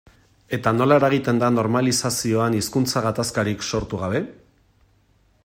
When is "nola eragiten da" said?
0.77-1.49